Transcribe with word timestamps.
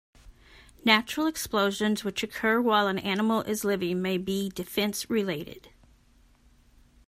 Natural 0.83 1.27
explosions 1.27 2.03
which 2.03 2.23
occur 2.23 2.59
while 2.59 2.87
an 2.87 2.97
animal 2.97 3.41
is 3.41 3.63
living 3.63 4.01
may 4.01 4.17
be 4.17 4.49
defense-related. 4.49 5.69